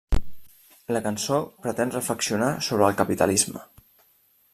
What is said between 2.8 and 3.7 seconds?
el capitalisme.